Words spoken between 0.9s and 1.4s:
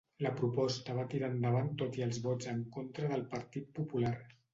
va tirar